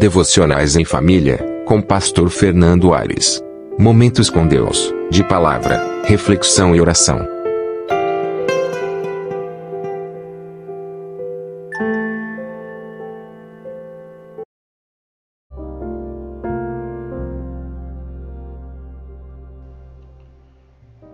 [0.00, 3.38] Devocionais em Família, com Pastor Fernando Aires.
[3.78, 7.18] Momentos com Deus, de palavra, reflexão e oração.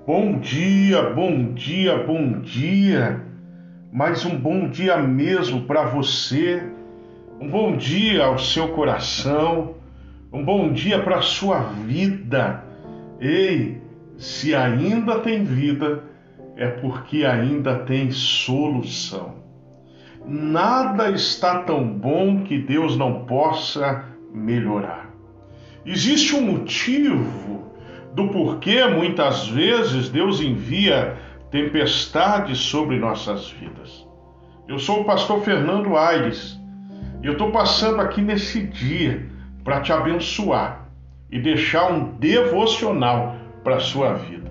[0.06, 3.20] Bom dia, bom dia, bom dia.
[3.92, 6.75] Mais um bom dia mesmo para você.
[7.38, 9.74] Um bom dia ao seu coração.
[10.32, 12.64] Um bom dia para a sua vida.
[13.20, 13.78] Ei,
[14.16, 16.02] se ainda tem vida,
[16.56, 19.34] é porque ainda tem solução.
[20.26, 25.10] Nada está tão bom que Deus não possa melhorar.
[25.84, 27.70] Existe um motivo
[28.14, 31.18] do porquê muitas vezes Deus envia
[31.50, 34.06] tempestades sobre nossas vidas.
[34.66, 36.58] Eu sou o pastor Fernando Aires
[37.26, 39.26] eu estou passando aqui nesse dia
[39.64, 40.88] para te abençoar
[41.30, 44.50] e deixar um devocional para a sua vida.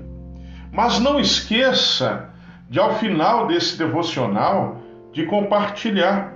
[0.72, 2.30] Mas não esqueça
[2.70, 4.82] de, ao final desse devocional,
[5.14, 6.34] de compartilhar.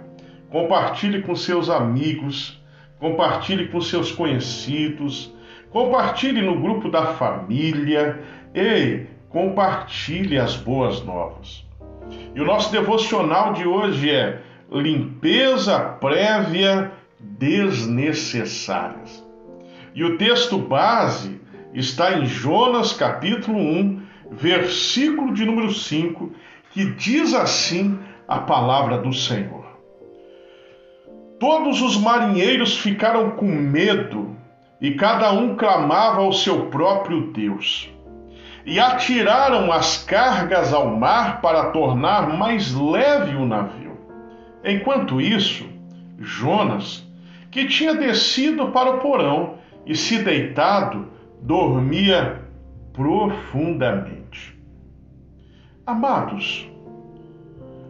[0.50, 2.60] Compartilhe com seus amigos,
[3.00, 5.34] compartilhe com seus conhecidos,
[5.72, 8.20] Compartilhe no grupo da família.
[8.54, 11.66] Ei, compartilhe as boas novas.
[12.34, 19.24] E o nosso devocional de hoje é limpeza prévia desnecessárias.
[19.96, 21.40] E o texto base
[21.74, 26.32] está em Jonas capítulo 1, versículo de número 5,
[26.72, 29.68] que diz assim a palavra do Senhor.
[31.40, 34.38] Todos os marinheiros ficaram com medo
[34.82, 37.90] e cada um clamava ao seu próprio Deus.
[38.66, 43.79] E atiraram as cargas ao mar para tornar mais leve o navio.
[44.64, 45.66] Enquanto isso,
[46.20, 47.08] Jonas,
[47.50, 51.08] que tinha descido para o porão e se deitado,
[51.42, 52.42] dormia
[52.94, 54.58] profundamente.
[55.86, 56.70] Amados,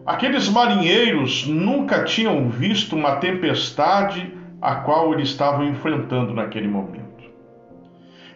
[0.05, 7.09] aqueles marinheiros nunca tinham visto uma tempestade a qual eles estavam enfrentando naquele momento.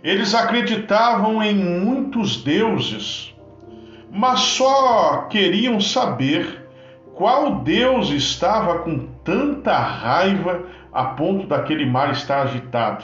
[0.03, 3.34] Eles acreditavam em muitos deuses,
[4.12, 6.62] mas só queriam saber
[7.16, 13.03] qual Deus estava com tanta raiva a ponto daquele mar estar agitado.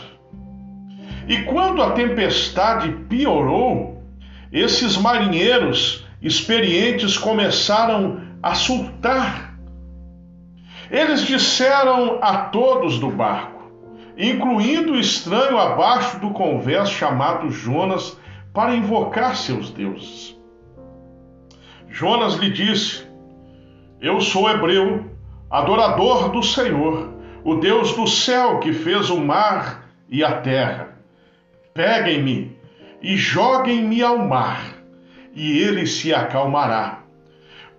[1.28, 4.03] E quando a tempestade piorou,
[4.52, 9.50] esses marinheiros experientes começaram a surtar
[10.90, 13.72] eles disseram a todos do barco,
[14.18, 18.18] incluindo o estranho abaixo do convés chamado Jonas,
[18.52, 20.36] para invocar seus deuses.
[21.88, 23.08] Jonas lhe disse:
[24.02, 25.06] Eu sou hebreu,
[25.50, 30.98] adorador do Senhor, o Deus do céu que fez o mar e a terra.
[31.74, 32.58] Peguem-me
[33.02, 34.64] e joguem-me ao mar,
[35.34, 37.00] e ele se acalmará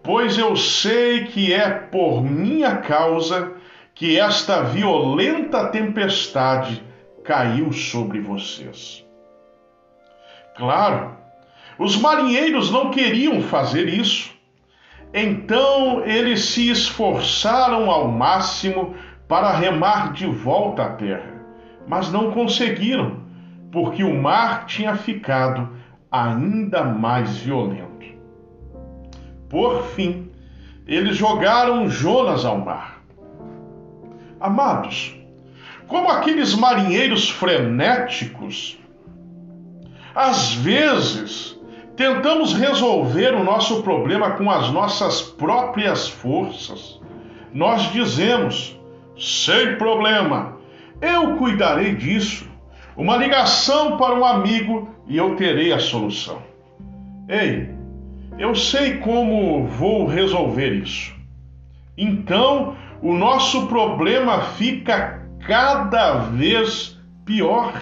[0.03, 3.55] pois eu sei que é por minha causa
[3.95, 6.83] que esta violenta tempestade
[7.23, 9.05] caiu sobre vocês.
[10.57, 11.17] Claro,
[11.79, 14.31] os marinheiros não queriam fazer isso.
[15.13, 18.95] Então eles se esforçaram ao máximo
[19.27, 21.35] para remar de volta à terra,
[21.87, 23.19] mas não conseguiram,
[23.73, 25.69] porque o mar tinha ficado
[26.11, 27.91] ainda mais violento.
[29.49, 30.31] Por fim,
[30.87, 33.03] eles jogaram Jonas ao mar.
[34.41, 35.17] Amados,
[35.87, 38.79] como aqueles marinheiros frenéticos,
[40.15, 41.60] às vezes
[42.01, 46.99] tentamos resolver o nosso problema com as nossas próprias forças.
[47.53, 48.75] Nós dizemos,
[49.19, 50.57] sem problema,
[50.99, 52.49] eu cuidarei disso.
[52.97, 56.39] Uma ligação para um amigo e eu terei a solução.
[57.29, 57.69] Ei,
[58.39, 61.15] eu sei como vou resolver isso.
[61.99, 67.75] Então, o nosso problema fica cada vez pior.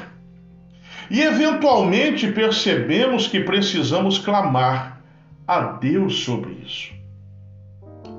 [1.10, 5.00] E eventualmente percebemos que precisamos clamar
[5.46, 6.92] a Deus sobre isso.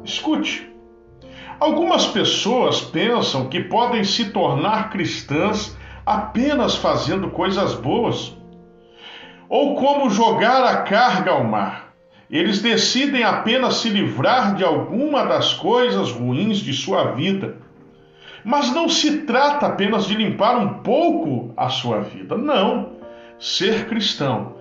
[0.03, 0.67] Escute,
[1.59, 8.35] algumas pessoas pensam que podem se tornar cristãs apenas fazendo coisas boas,
[9.47, 11.93] ou como jogar a carga ao mar.
[12.29, 17.57] Eles decidem apenas se livrar de alguma das coisas ruins de sua vida.
[18.43, 22.37] Mas não se trata apenas de limpar um pouco a sua vida.
[22.37, 22.97] Não.
[23.37, 24.55] Ser cristão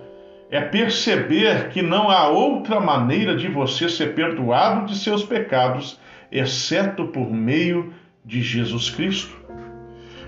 [0.50, 5.98] é perceber que não há outra maneira de você ser perdoado de seus pecados,
[6.32, 7.92] exceto por meio
[8.24, 9.36] de Jesus Cristo.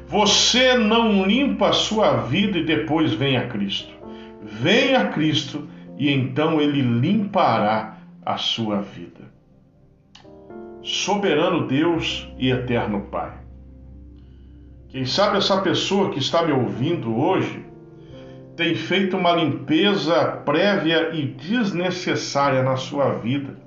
[0.06, 3.94] Você não limpa a sua vida e depois vem a Cristo.
[4.42, 9.29] Venha a Cristo e então ele limpará a sua vida.
[10.82, 13.32] Soberano Deus e eterno Pai.
[14.88, 17.64] Quem sabe essa pessoa que está me ouvindo hoje
[18.56, 23.58] tem feito uma limpeza prévia e desnecessária na sua vida,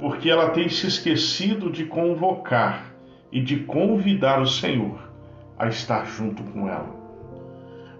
[0.00, 2.94] porque ela tem se esquecido de convocar
[3.30, 4.98] e de convidar o Senhor
[5.58, 6.94] a estar junto com ela.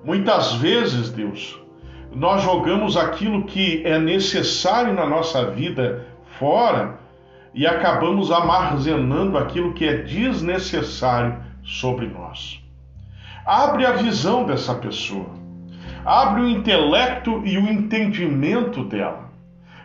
[0.02, 1.60] Muitas vezes, Deus,
[2.10, 6.06] nós jogamos aquilo que é necessário na nossa vida
[6.38, 7.01] fora
[7.54, 12.60] e acabamos armazenando aquilo que é desnecessário sobre nós.
[13.44, 15.42] Abre a visão dessa pessoa
[16.04, 19.30] abre o intelecto e o entendimento dela,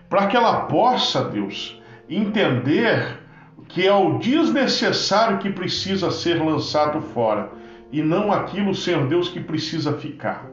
[0.10, 3.20] para que ela possa, Deus, entender
[3.68, 7.52] que é o desnecessário que precisa ser lançado fora
[7.92, 10.50] e não aquilo, Senhor Deus, que precisa ficar.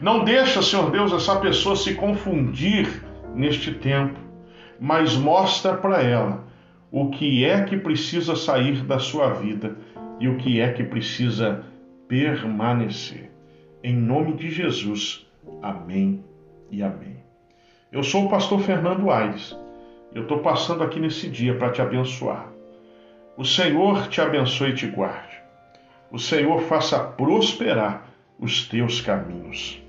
[0.00, 3.02] Não deixa, Senhor Deus, essa pessoa se confundir
[3.34, 4.18] neste tempo,
[4.80, 6.44] mas mostra para ela
[6.90, 9.76] o que é que precisa sair da sua vida
[10.20, 11.64] e o que é que precisa
[12.08, 13.30] permanecer.
[13.82, 15.26] Em nome de Jesus.
[15.62, 16.22] Amém
[16.70, 17.16] e amém.
[17.90, 19.56] Eu sou o pastor Fernando Aires.
[20.14, 22.48] Eu estou passando aqui nesse dia para te abençoar.
[23.36, 25.34] O Senhor te abençoe e te guarde.
[26.10, 29.83] O Senhor faça prosperar os teus caminhos.